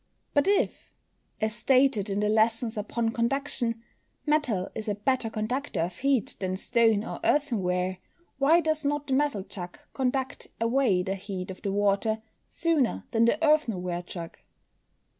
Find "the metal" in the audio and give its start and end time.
9.05-9.43